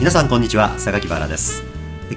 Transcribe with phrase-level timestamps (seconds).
[0.00, 0.78] 皆さんこんにちは。
[0.78, 1.62] 榊原です。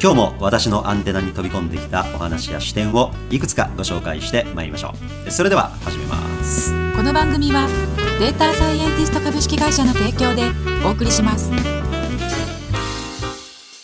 [0.02, 4.94] 今日も私のアンテナに飛び込んできたお話や視点をいくつかご紹介してまいりましょ
[5.28, 5.30] う。
[5.30, 6.16] それでは始めま
[6.46, 6.72] す。
[6.96, 7.68] この番組は
[8.22, 10.44] データサイエンティスト株式会社の提供で
[10.86, 11.52] お送りします。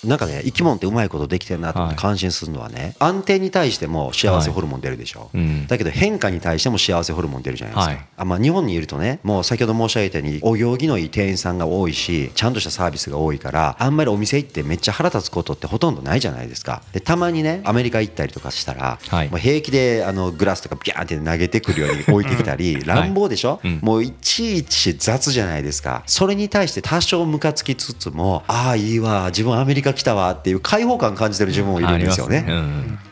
[0.05, 16.81] なんかね生き物ってうまいことできてるなて感心するのはね、安定に対しても幸せホルモン出るでしょ、はいうん、だけど変化に対しても幸せホルモン出るじゃないですか、はい、あまあ、日本にいるとねもう先ほど申し上げたようにお行儀のいい店員さんが多いしちゃんとしたサービスが多いからあんまりお店行ってめっちゃ腹立つことってほとんどないじゃないですか。
[16.93, 26.03] でたまにねアメリカ行ったりとかしたら、はい、もう平気であのグラスとかビャーンって投げてくるように置いてきたり 乱暴でしょ、うん、もういちいち雑じゃないですか。
[26.05, 32.45] それに対して多少ムカつきつつもああいいわ自分アメリカ来たわっていう開放感感じてる自分もいるんですよね。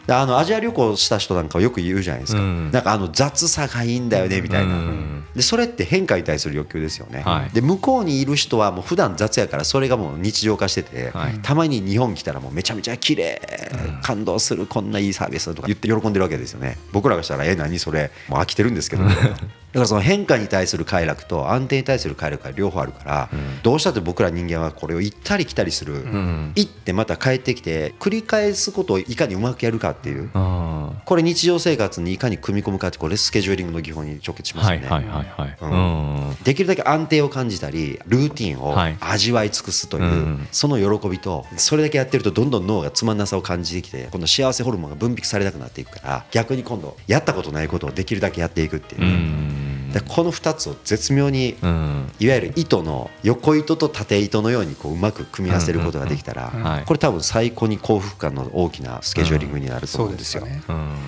[0.09, 13.41] あのアジア旅行した人なんかはよく言うじゃないですか、うん、なんかあの雑さがいいんだよねみたいな、うん、でそれって変化に対する欲求ですよね、はい、で向こうにいる人はもう普段雑やからそれがもう日常化してて、はい、たまに日本来たらもうめちゃめちゃ綺麗、
[13.95, 16.77] うん、感動するこんないいサービスとか言って喜んでるわけですよね。
[16.93, 18.11] 僕らがしたらえ何それ。
[18.29, 19.03] もう飽きてるんですけど、
[19.77, 23.29] からその変化に対する快楽と安定に対する快楽が両方あるから、
[23.63, 26.05] どうしたって僕ら人間はこれを行ったり来たりする、
[26.55, 30.29] 行ってまた帰ってきて繰り返すことをいかにうまくやるかっていう。
[31.05, 34.87] これ日常生活にいかに組み込むかってこれスケジューリングの技法に直結しますよね。
[36.43, 49.66] できるだけ安定を感じたりルーティンを味わい尽くすというその喜びとそれだけやってるとどんどん脳がつまんなさを感じてきて今度幸せホルモンが分泌されなくなっていくから逆に今度やったことないことをできるだけやっていくっていう。
[49.93, 51.55] でこの2つを絶妙に、
[52.19, 60.45] いわゆる糸の横糸と縦糸のようにこううまく組み合わせることができたら、これ多分最高に幸福感の大きなスケジューリングになると思うんですよ。
[60.45, 60.61] ね、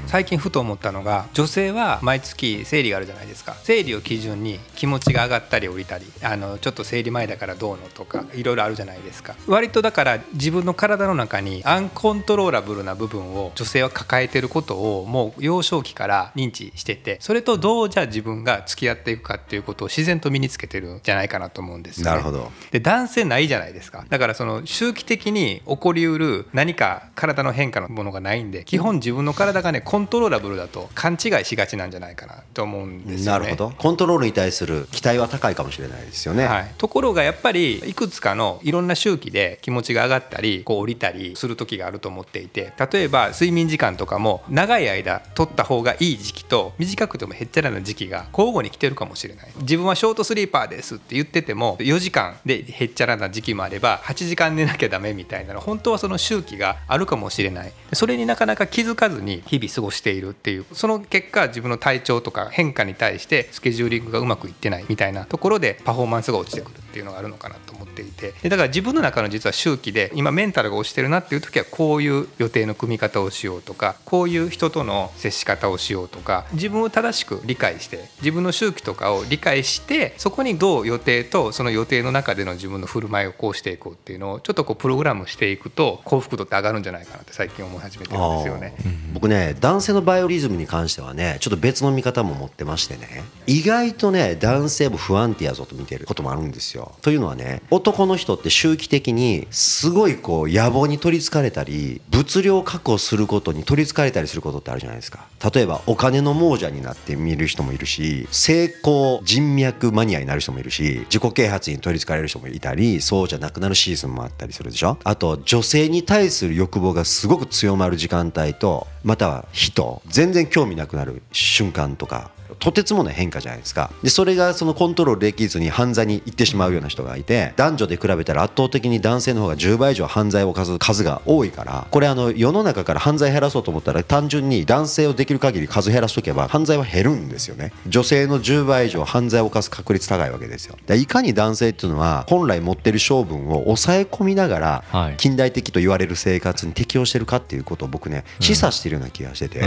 [0.07, 3.55] 最近ふと思ったのが女性は毎月生理があるじゃないですか。
[3.63, 9.35] 生理を基準に気持ちが上がったり降りたりあのちょっと生理前だからどうのとかいろいろあるじゃないですか。
[9.47, 22.51] 割とだから自分の体の中にアンコントローラブルな部分を女性は抱えてることをもう幼少期から認知しててそれとどうじゃあ自分が付き合っていくかっていうことを自然と身につけてるんじゃないかなと思うんですよ、ね、なるほど。
[22.71, 24.05] で男性ないじゃないですか。
[24.07, 33.39] だからその周期的に起こりうる何か体の変化のものがないんで基本自分の体がねコントローラブルだと勘違いしがちなんじゃないかなと思うんですよね。
[33.39, 33.73] なるほど。
[33.77, 49.51] コントロールに対する期待は高いかもしれないですよね、はい、ところがやっぱりいくつかのいろんな周期で気持ちが上がったりこう降りたりする時があると思っていて例えば睡眠時間とかも長い間取った方がいい時期と短くてもへっちゃらな時期が交互に来てるかもしれない。
[49.61, 57.73] 自分はショートスリーパーですって言ってても4時間でへっちゃらな時期もあれば8時間寝なきゃダメみたいなの本当はその周期があるかもしれない。
[57.93, 68.33] それになかなか気づかずに日々過ごしているっていうその結果自分の体調とか変化に対してスケジューリングがうまくいってないみたいなところでパフォーマンスが落ちてくるっていうのがあるのかなと思っていて。
[68.41, 88.75] でだから自分の中の実は周期で今メンタルが落ちてるなっていう時はこういう予定の組み方をしようとかこういう人との接し方をしようとか自分を正しく理解して自分の周期とかを理解してそこにどう予定とその予定の中での自分の振る舞いをこうしていこうっていうのをちょっとこうプログラムしていくと幸福度って上がるんじゃないかなって最近思い始めてるんですよね。
[89.13, 96.93] 僕ね男性のバイオリズムに関してはねちょっと別の見方も持ってましてね意外とね男性も不安定やぞと見てることもあるんですよ。
[97.01, 105.27] というのはね男の人って周期的にすごいこう野望に取りつかれたり物量確保することに取りつかれたりすることってあるじゃないですか。
[105.53, 114.97] 例えばお金の亡者になって見る人もいるし成功人脈マニアになる人もいるし自己啓発に取りつかれる人もいたりそうじゃなくなるシーズンもあったりするでしょ？
[115.03, 123.91] あと女性に対する欲望がすごく強まる時間帯とまたは人全然興味なくなる瞬間とかとてつもない変化じゃないですか。
[124.01, 137.71] でそれがそのコントロールできずに犯罪に行ってしまうような人がいて男女で比べたら圧倒的に男性の方が10倍以上犯罪を犯す数が多いからこれあの世の中から犯罪減らそうと思ったら単純に男性をできる限り数減らしとけば犯罪は減るんですよね。
[137.87, 140.75] 女性の10倍以上犯罪を犯す確率高いわけですよ。
[140.87, 144.59] でいかに男性っていうのは本来持ってる性分を抑え込みなが
[144.91, 149.63] ら近代的と言われる生活に適応してるかっていうことを僕ね示唆してるような気がしてて。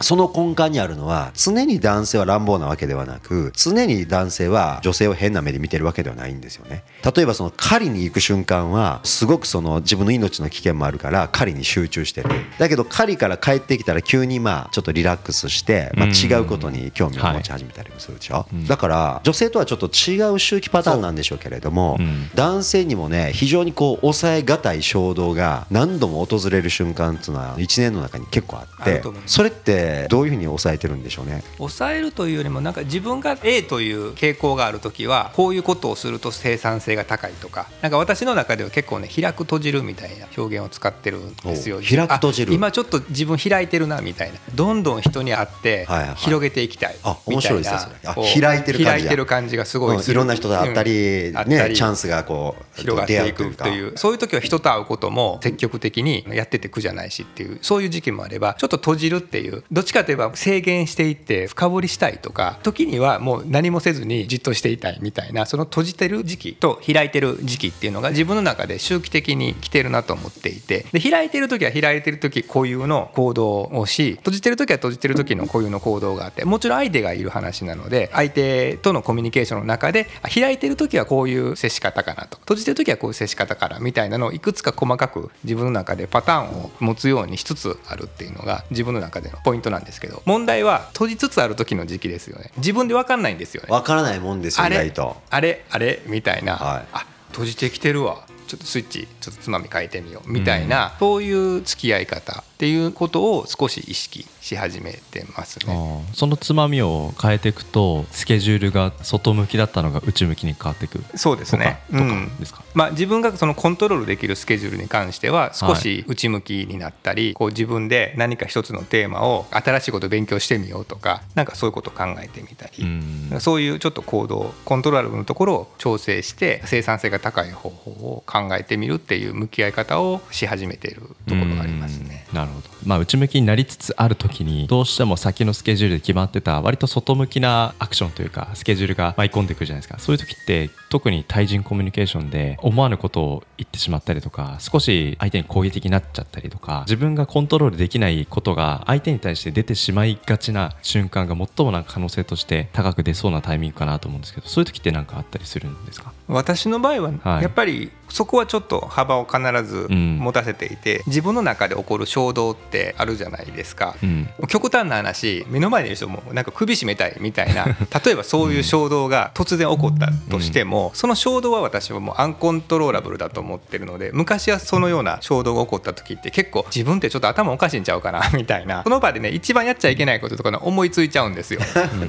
[0.00, 6.84] その根幹にあるのは常に男性は乱暴なわけではなく常に男性は女性を変な目で見てるわけではないんですよね。
[7.04, 12.30] 例えばその狩りに行く瞬間はすごくその自分の命の危険もあるから狩りに集中してる。
[12.58, 21.98] だけど狩りから帰ってきたら急にまあちょっとリラックスして、まあ、違うことに興味を持ち始めたりもするでしょ、だから女性とはちょっと違う周期パターンなんでしょうけれども、
[22.34, 31.44] 男性にもね非常にこう抑えがたい衝動が何度も訪れる瞬間っていうのは1年の中に結構あってそれってどういうふうに抑えてるんでしょうね？
[31.58, 41.76] 抑ええるというよりもなんか自分が A という傾向がある時はこういうことをすると生産性が高いとかなんか私の中では結構ね開く閉じるみたいな表現を使ってるんですよ。
[41.76, 42.54] 開く閉じる。
[42.54, 44.38] 今ちょっと自分開いてるなみたいな。
[44.54, 46.96] どんどん人に会って広げていきたい
[47.26, 51.32] みたいな、開いてる開いてる感じがすごい、うん、いろんな人と会ったり,、ね、
[51.74, 70.86] チャンスがこう広がっていくっていうそういう時は人と会うことも積極的にやってて苦じゃないしっていうそういう時期もあればちょっと閉じるっていうどっちかといえば制限していって深掘りしたいとか時にはもう何もせずにじっとしていたいみたいなその閉じてる時期と開いてる時期っていうのが自分の中で周期的に来てるなと思っていて。
[70.92, 82.38] で開いてる時は開いてる時固有の行動をし閉じてる時は閉じてる時の固有の行動があってもちろん相手がいる話なので相手とのコミュニケーションの中で開いてる時はこういう接し方かなと。
[82.38, 90.22] 閉じてる時はこういう接し方からみたいなのをいくつか細かく自分の中でパターンを持つようにしつつあるっていうのが自分の中でのポイントなんですけど。
[90.24, 92.50] 問題は閉じつつある時の時期ですよね。
[92.56, 93.68] 自分で分かんないんですよね。
[93.68, 95.16] 分からないもんですよ意外と。
[95.30, 98.26] あれあれみたいな、はい、あ閉じてきてるわ。
[98.46, 100.30] ちょっとスイッチちょっとつまみ変えてみよう。
[100.30, 106.04] みたいな、うん、そういう付き合い方っていうことを少し意識し始めてますね。
[106.12, 111.02] そのつまみを変えていくとスケジュールが外向きだったのが内向きに変わっていく。
[111.16, 111.80] そうですね。
[111.90, 122.84] とかですか、うん、まあ、自分がそのコントロールできるスケジュールに関しては少し内向きになったり、はい、こう自分で何か一つのテーマを新しいことを勉強してみようとかなんかそういうことを考えてみたり、
[123.32, 132.26] うん、そういうちょっと行動コントロールのところを調整して生産性が高い方法を考えてみるっていう向き合い方をし始めているところがありますね。
[132.32, 139.98] なるほど、まあ、内向きになりつつある時にどうしても先のスケジュールで決まってた割と外向きなアクションというかスケジュールが舞い込んでくるじゃないですか。
[139.98, 156.12] そういう時って特に対人コミュニケーションで思わぬことを言ってしまったりとか少し相手に攻撃的になっちゃったりとか自分がコントロールできないことが相手に対して出てしまいがちな瞬間が最もな可能性として高く出そうなタイミングかなと思うんですけどそういう時って何かあったりするんですか？
[156.28, 167.64] 私の場合はやっぱりそこはちょっと幅を必ず持たせていて、うん、自分の中で起こる衝動ってあるじゃないですか、うん、極端な話目の前にいる人もなんか首絞めたいみたいな
[168.04, 178.82] 例えばそういう衝動が突然起こったとしても、うん、その衝動は私はもうアンコントローラブルだと思ってるので昔はそのような衝動が起こった時って結構自分ってちょっと頭おかしいんちゃうかなみたいな。
[178.84, 181.60] その場でね一番やっちゃいけないこととか思いついちゃうんですよ。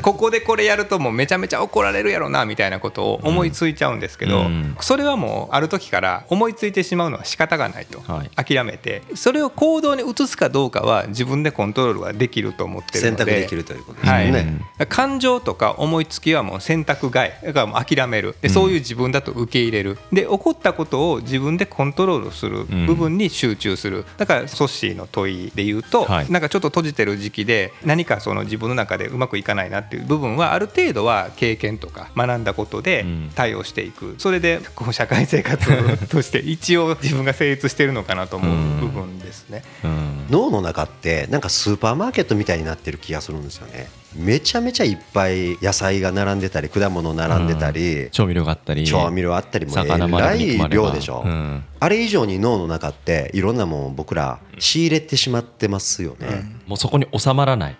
[0.01, 4.45] ここでこれやるともうめちゃめちゃ怒られるやろなみたいなことを思いついちゃうんですけど、
[4.79, 8.01] それはもうある時から思いついてしまうのは仕方がないと、
[8.35, 13.23] 諦めてそれを行動に移すかどうかは自分でコントロールはできると思ってるので。
[13.23, 17.31] 選択できるということですね、はい、感情とか思いつきはもう選択外。
[17.43, 19.97] だからもう諦めるでそういう自分だと受け入れる。
[20.11, 24.05] で起こったことを自分でコントロールする部分に集中する。
[24.17, 33.05] だからソッシーの問いで言うと、はい、なんかちょっと閉じてる時期で何かその自分の中でうまくいかないなっていう部分はある程度は経験とか学んだことで
[33.35, 34.15] 対応していく。
[34.17, 39.63] それでこう社会生活として一応自分が成立してるのかなと思う部分ですね。
[40.29, 43.89] 脳の中ってなんかスーパーマーケットみたいになってる気がするんですよね。
[44.15, 57.77] めちゃめちゃいっぱい野菜が並んでたり果物並んでたり、調味料があったり調味料あったりもえらい量でしょ、うん、あれ以上に脳の中っていろんなもん僕ら仕入れてしまってますよね、うん、もうそこに収まらない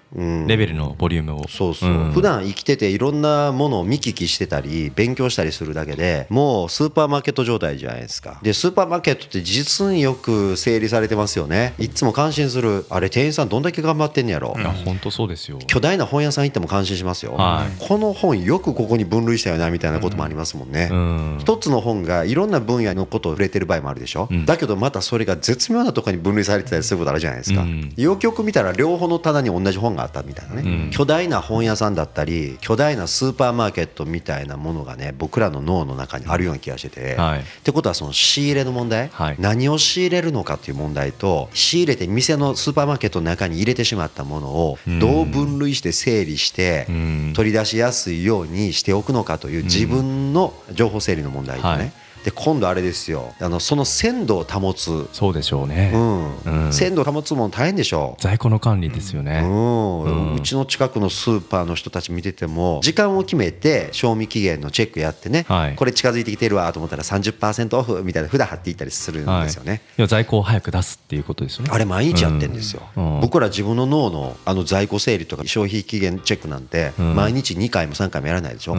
[0.47, 8.39] レベルのボリュームを、そうそう、うん、普段生きてていろんなものを見聞きしてたり勉強したりするだけでもうスーパーマーケット状態じゃないですか。
[8.41, 11.73] でスーパーマーケットって実によく整理されてますよね。
[11.77, 12.85] いつも感心する。
[12.89, 14.55] あれ店員さんどんだけ頑張ってんやろ。
[14.57, 15.59] いや本当そうですよ。
[15.67, 46.86] 巨大な本屋さん行っても感心しますよ、はい、この本よくここに分類したよなみたいなこともありますもんね、うん、一つの本がいろんな分野のことを触れてる場合もあるでしょ、うん、だけどまたそれが絶妙なところに分類されてたりすることあるじゃないですか、うん、よくよく見たら両方の棚に同じ本があったみたいなね、巨大な本屋さんだったり巨大なスーパーマーケットみたいなものがね僕らの脳の中にあるような気がしてて、はい、ってことはその仕入れの問題、はい、何を仕入れるのかっていう問題と仕入れて店のスーパーマーケットの中に入れてしまったものをどう分類して整理して
[47.34, 51.91] 取り出しやすいようにしておくのかという自分の情報整理の問題とね、はい
[52.23, 53.33] で今度あれですよ。
[53.39, 55.07] あのその鮮度を保つ。
[55.11, 56.65] そうでしょうね、うん。
[56.65, 58.15] うん、鮮度を保つも大変でしょ。
[58.17, 71.71] う在庫の管理ですよね、うん、うん、うちの近くのスーパーの人たち見てても時間を決めて賞味期限のチェックやってね、はい、これ近づいてきてるわと思ったら30%オフみたいな札貼っていったりするんですよね、はい、在庫を早く出すっていうことですよね。
[71.73, 72.83] あれ毎日やってんですよ、
[73.21, 78.77] 僕ら自分の脳のあの在庫整理とか消費期限チェックなんて毎日2回も3回もやらないでしょ、ス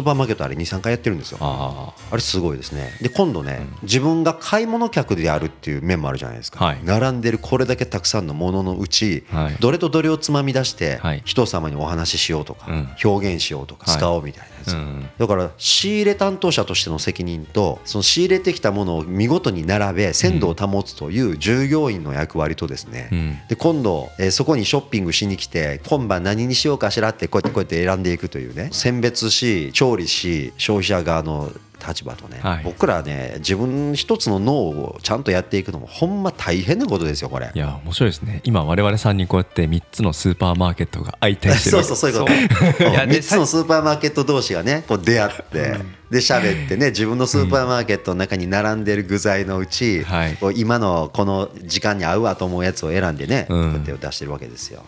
[0.00, 1.38] ーパーマーケットあれ23回やってるんですよ。
[1.40, 2.92] あれすごいですねね。
[3.00, 12.66] で今度ね、自分が買い物客であるっていう面もあるじゃないですか、はい、並んでるこれだけたくさんのもののうち、はい、どれとどれをつまみ出して、人様にお話ししようとか、
[13.02, 28.70] 表現しようとか使おうみたいなやつ、うん、だから仕入れ担当者としての責任とその仕入れてきたものを見事に並べ鮮度を保つという従業員の役割とですね、うん、で今度、えー、そこにショッピングしに来て今晩何にしようかしらってこうやってこうやって選んでいくというね。
[28.72, 31.50] 選別し調理し消費者側の
[31.86, 37.50] 立場とね、はい、僕らね自分一つの脳をちゃんとやっていくのもほんま大変なことですよこれ。
[37.54, 38.40] いや面白いですね。
[38.44, 42.84] 今我々3人こうやって3つのスーパーマーケットが相対してるそうそうそういうこと。
[42.84, 45.94] 3つのスーパーマーケット同士がねこう出会って、うん。
[46.12, 50.04] で喋ってね自分のスーパーマーケットの中に並んでる具材のうち、
[50.40, 54.82] こう今のこの時間に合うわと思うやつを選んでね、こうやって出してるわけですよ。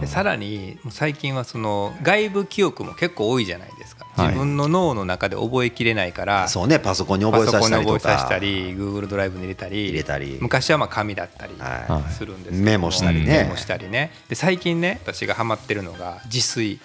[0.00, 3.97] でさらに最近はその外部記憶も結構多いじゃないですか。
[4.18, 8.18] 自分の脳の中で覚えきれないから、そうねパソコンに覚えさせたりとか。
[8.18, 10.38] したり Google ドライブに入れたり入れたり。
[10.40, 11.54] 昔はまあ紙だったり
[12.10, 13.44] するんですけど、メモしたりね。
[13.44, 14.10] メモしたりね。
[14.28, 16.80] で最近ね私がハマってるのが自炊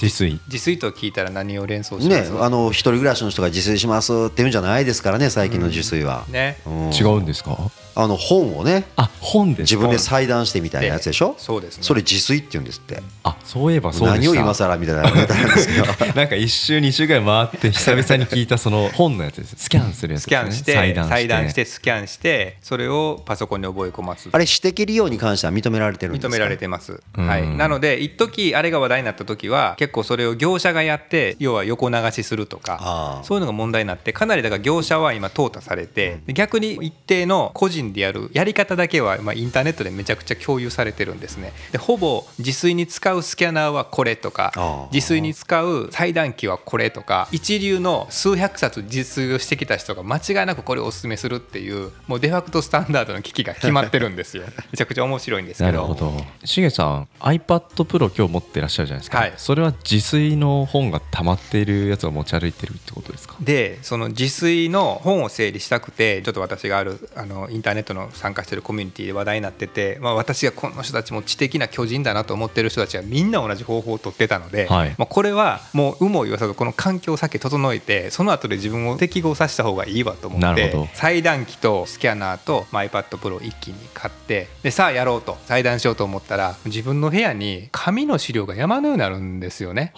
[0.00, 0.40] 自炊？
[0.48, 2.32] 自炊と聞いたら何を連想します？
[2.32, 7.70] ねあの一人暮らしの人が自炊しますって言うんじゃないですからね最近の自炊は、うん、ね、うん、違うんですか？
[7.96, 11.36] あの本をねあ本で自分で裁断してみたいなやつでしょ？
[11.38, 13.00] そうです、ね、それ自炊って言うんですって。
[13.22, 15.84] あそういえばそうで何を今更みたいなネタなんですけど。
[16.14, 19.54] なんか一周二周ぐらい回って久々に聞いたその本のやつです。
[19.56, 20.92] スキャンするやつ、ね、スキャンして裁
[21.28, 21.64] 断して。
[21.64, 26.28] スキャンしてそれをパソコンに覚え込ますあれ私的利用に関しては認められてるんですか？
[26.28, 41.52] 認められてます、はい、なので一時あれが話題になった時は結構それを業者がやって要は横流しするとかそういうのが問題になってかなりだから業者は今淘汰されて逆に一定の個人でやるやり方方だけは、まあ、インターネットでめちゃくちゃ共有されてるんですね。
[41.72, 54.44] でほぼ自炊に使うスキャナーはこれとか自炊に使う裁断機はこれとか一流の数百冊自炊をしてきた人が間違いなくこれをおすすめするっていうもうデファクトスタンダードの機器が決まってるんですよ。
[54.72, 55.72] めちゃくちゃ面白いんですけど。
[55.72, 56.12] なるほど。
[56.44, 63.36] しげさん iPad Pro 今日持ってらっしゃるじゃないですか、はい、それは自炊の本が溜まっているやつを持ち歩いてるってことですか？
[63.40, 89.92] でその自炊の本を整理したくてちょっと私があるあのインターネットの参加してるコミュニティで話題になってて、まあ、私がこの人たちも知的な巨人だなと思ってる人たちはみんな同じ方法を取ってたので、はい、まあ、これはもう有無を言わさずこの環境をさっき整えてその後で自分を適合させた方がいいわと思って裁断機とスキャナーと iPadPro 一気に買ってでさあやろうと裁断しようと思ったら自分の部屋に紙の資料が山のようになるんですよね。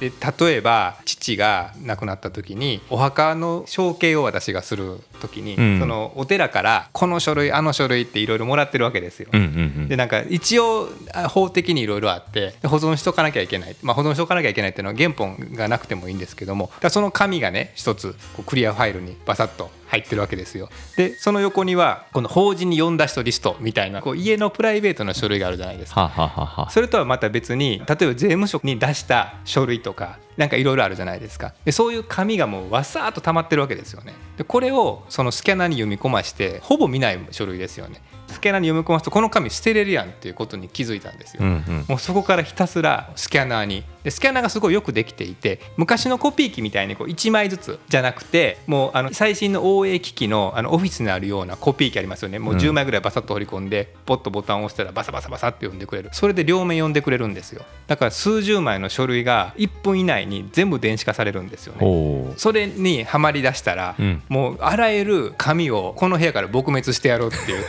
[0.00, 0.12] で
[0.46, 9.28] 例えば父が亡くなった時にお墓の承継を私がする時に、うん、そのお寺からこの書類あの書類っていろいろもらってるわけですよ。
[9.32, 9.48] うんうんう
[9.82, 10.88] ん、でなんか一応
[11.28, 20.68] 法的にいろいろあって保存しとかなきゃいけない、まあ、保存しとかなきゃいけないっていうのは原本がなくてもいいんですけどもその紙がね一つこうクリアファイルにバサッと入ってるわけですよ。
[20.96, 26.68] でその横にはこの法人に呼んだ人リストみたいなこう家のプライベートの書類があるじゃないですか。
[26.70, 31.54] それとはまた別に例えば税務署に出した書類とかなんかいろいろあるじゃないですか。
[31.64, 34.14] でそういう紙がもうわさーっと溜まってるわけですよね。
[34.36, 38.02] でこれをそのスキャナーに読み込ましてほぼ見ない書類ですよね。
[38.26, 52.38] スキャナーに読み込ますとこの紙捨てれるやんっていうことに気づいたんですよ、うんうん、もうそこからひたすらスキャナーにでスキャナーがすごいよくできていて昔のコピー機みたいにこう1枚ずつじゃなくてもうあの最新の OA 機器のあのオフィスにあるようなコピー機ありますよね。
[52.38, 56.10] もう10枚ぐらいバサッと取り込んでポッとボタンを押したらバサバサバサって読んでくれる。
[56.12, 57.62] それで両面読んでくれるんですよ。
[57.86, 62.34] だから数十枚の書類が1分以内に全部電子化されるんですよね。
[62.36, 67.64] それにはまりだしたら、うん、もうあらゆる紙をこの部屋から撲滅してやろうっていう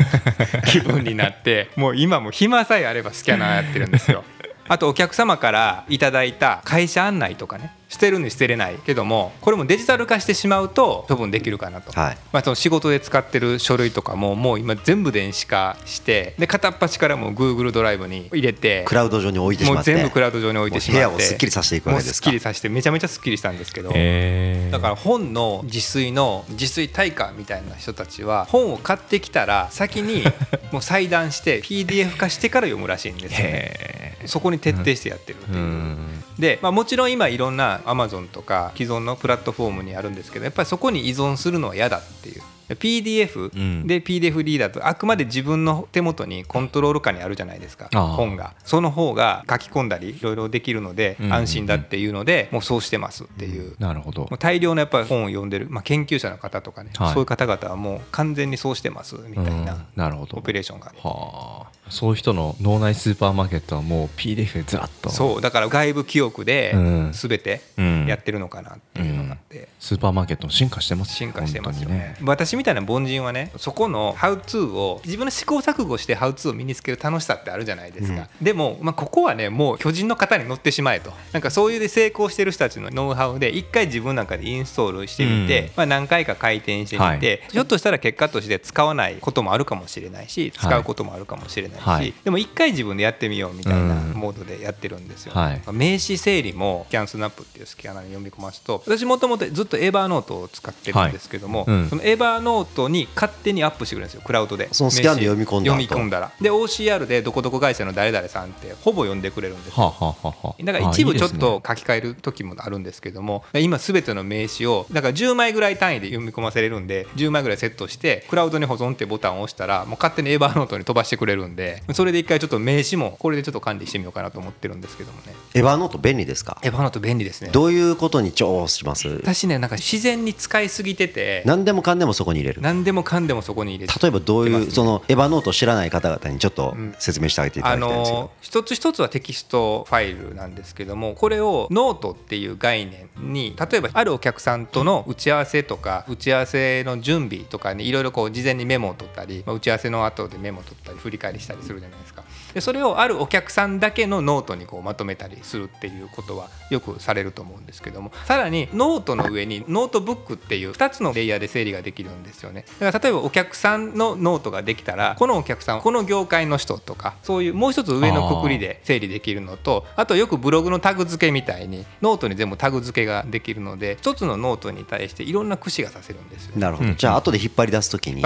[0.67, 4.23] 気分になって もう今も暇さえあればスキャナーやってるんですよ
[4.67, 7.71] あとお客様からいただいた会社案内とかね。
[7.89, 19.91] 捨てるに捨てれないけどもこれもデジタル化してしまうと処分できるかなと、はい、まあ、その仕事で使ってる書類とかももう今全部電子化してで片っ端からもう Google ドライブに入れてクラウド上に置いてしまって。
[19.91, 22.25] もう全部クラウド上に置いてしまって部屋をすっきりさせていくわけですか。
[22.25, 23.89] すっきりさせてめちゃめちゃすっきりしたんですけど。
[23.89, 30.23] だから本の自炊の自炊対価みたいな人たちは本を買ってきたら先に
[30.71, 34.17] もう裁断して PDF 化してから読むらしいんですよね。
[34.25, 36.14] そこに徹底してやってるっていう。
[36.39, 42.41] で、まあ、もちろん今いろんなアマゾンとか既存のプラットフォームにあるんですけどやっぱりそこに依存するのは嫌だっていう。
[42.69, 48.55] PDF で PDF リーダーとあくまで自分の手元にコントロール下にあるじゃないですか本が。
[48.63, 53.75] その方が書き込んだりいろいろできるので安心だっていうのでもうそうしてますっていう。
[53.79, 54.29] なるほど。
[54.39, 61.75] 大量のやっぱり本を読んでる、まあ、研究者の方とかね、はい、そういう方々はもう完全にそうしてますみたいなオペレーションが、はあ。
[61.89, 65.09] そういう人の脳内スーパーマーケットはもう PDF でずらっと。
[65.09, 66.73] そうだから外部記憶で
[67.11, 67.61] 全て
[68.07, 69.15] やってるのかなっていう。
[69.15, 69.63] のって、うん。
[69.63, 81.13] うん、スーパーマーケット進化してます進化してますよね、ね、私みたいな凡人はねそこのハウツーを自分の試行錯誤してハウツーを身につける楽しさってあるじゃないですか、うん、でも、まあ、ここはねもう巨人の方に乗ってしまえと。
[81.31, 104.69] なんかそういうで成功してる人たちのノウハウで一回自分なんかでインストールしてみて、まあ、何回か回転してみて、はい、ひょっとしたら結果として使わないこともあるかもしれないし使うこともあるかもしれないし、はい、でも一回自分でやってみようみたいなモードでやってるんですよ、はい、名刺整理もスキャンスナップっていうスキャナーに読み込ますと私もともとずっとエバーノートを使ってるんですけども、はいうん、そのエバーノートに勝手にアップしてくれるんですよクラウドで。
[104.71, 106.31] そのスキャンで読み込んだ読み込んだら。
[106.41, 125.33] で OCR でどこどこ会社の誰々さんってほぼ読んでくれるんですよ、はあはあ、だから一部ちょっと書き換える時もあるんですけども今すべての名刺をだから10枚ぐらい単位で読み込ませれるんで10枚ぐらいセットしてクラウドに保存ってボタンを押したらもう勝手にエバーノートに飛ばしてくれるんでそれで一回ちょっと名刺もこれでちょっと管理してみようかなと思ってるんですけどもね。
[125.53, 126.59] エバーノート便利ですか？
[126.63, 127.49] エバーノート便利ですね。
[127.51, 129.14] どういうことに重宝します？
[129.21, 132.61] 私ねなんか自然に使いすぎてて何でもかんでもそこに入れる。
[132.61, 152.23] 何でもかんでもそこに入れる例えばどういう、ね、その Evernote を知らない方々にちょっと説明してあげていただきたいんですけど、うん、あの一つ一つはテキストファイルなんですけどもこれをノートっていう概念に例えばあるお客さんとの打ち合わせとか打ち合わせの準備とかにいろいろこう事前にメモを取ったり、まあ、打ち合わせの後でメモを取ったり振り返りしたりするじゃないですか
[152.55, 158.11] でそれをあるお客さんだけのノートにこうまとめたりするっていうことはよくされると思うんですけども。
[158.23, 162.65] さらにノートの上にノートブックっていう2つのレイヤーで整理ができるんですよね。
[162.79, 178.21] だから例えばお客さんのノートができたらこのお客さんこの業界の人とかそういうもう一つ上のくくりで整理できるのとあとよくブログのタグ付けみたいにノートに全部タグ付けができるので1つのノートに対していろんな串がさせるんですよ、なるほど、じゃあ後で引っ張り出す時に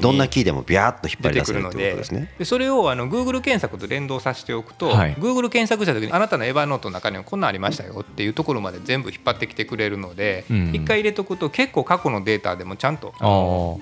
[0.00, 2.34] どんなキーでもビャーっと引っ張り出せるってことですね。
[2.38, 13.12] でそれをあの Google 検索と連動させておくと、はい、Google 検索した時にあなたの Evernote の中にはこんなんありましたよっていうところまで全部引っ張ってきてくれるので一、うん、回入れとくと結構過去のデータでもちゃんと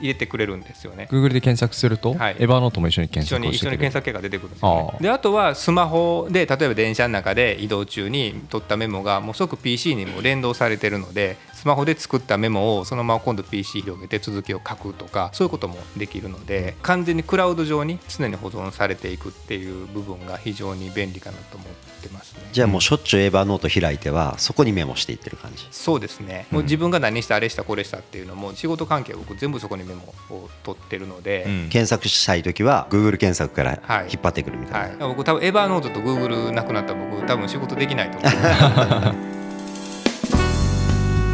[0.01, 1.09] 入れてくれるんですよね。
[1.11, 21.69] Google で検索すると、はい、 Evernote も一緒に検索一緒に検索結果出てくるんですよ、ね、であとはスマホで例えば電車の中で移動中に取ったメモがもう即 PC にも連動されてるのでスマホで作ったメモをそのまま今度 PC 広げて続きを書くとかそういうこともできるので完全にクラウド上に常に保存されていくっていう部分が非常に便利かなと思っ
[22.03, 22.49] てますね。
[22.53, 25.67] じゃあもうしょっちゅうエヴァノート開いてはそこにメモしていってる感じ。
[25.71, 33.73] そうですね、もう自分が何したあれしたこれしたっていうのも仕事関係は僕全部そこにメモを取ってるので、うん、検索したい時は Google 検索から
[34.11, 34.91] 引っ張ってくるみたいな、はい。
[34.97, 38.33] はい、僕多分エヴァノートと Google なくなったら僕多分仕事できないと思う。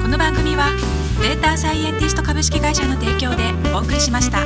[0.02, 0.68] この番組は
[1.22, 4.40] データサイエンティスト株式会社の提供でお送りしました。